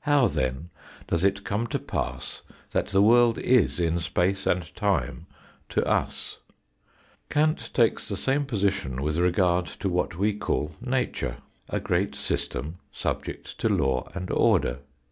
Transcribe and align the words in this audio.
How 0.00 0.26
then 0.26 0.70
does 1.06 1.22
it 1.22 1.44
come 1.44 1.68
to 1.68 1.78
pass 1.78 2.42
that 2.72 2.88
the 2.88 3.00
world 3.00 3.38
is 3.38 3.78
in 3.78 4.00
space 4.00 4.44
and 4.44 4.74
time 4.74 5.28
to 5.68 5.86
us? 5.88 6.38
Kant 7.30 7.70
takes 7.72 8.08
the 8.08 8.16
same 8.16 8.44
position 8.44 9.00
with 9.02 9.18
regard 9.18 9.66
to 9.66 9.88
what 9.88 10.16
we 10.18 10.34
call 10.34 10.74
nature 10.80 11.36
a 11.68 11.78
great 11.78 12.16
system 12.16 12.78
subject 12.90 13.56
to 13.60 13.68
law 13.68 14.08
and 14.16 14.32
order. 14.32 14.80